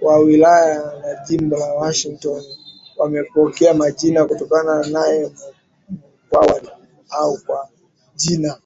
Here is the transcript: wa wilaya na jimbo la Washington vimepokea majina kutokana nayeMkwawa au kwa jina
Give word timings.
wa 0.00 0.16
wilaya 0.18 0.76
na 1.02 1.24
jimbo 1.26 1.56
la 1.56 1.74
Washington 1.74 2.42
vimepokea 3.04 3.74
majina 3.74 4.24
kutokana 4.24 4.86
nayeMkwawa 4.86 6.60
au 7.10 7.38
kwa 7.38 7.68
jina 8.14 8.58